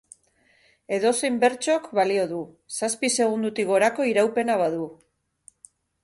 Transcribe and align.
Edozein 0.95 1.35
bertsok 1.41 1.83
balio 1.99 2.23
du, 2.31 2.39
zazpi 2.77 3.11
segundotik 3.17 3.69
gorako 3.73 4.07
iraupena 4.13 4.55
badu. 4.63 4.87